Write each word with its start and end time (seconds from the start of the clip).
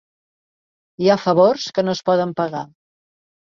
Hi 1.03 1.11
ha 1.11 1.17
favors 1.25 1.67
que 1.77 1.85
no 1.85 1.95
es 1.97 2.01
poden 2.09 2.33
pagar. 2.41 2.65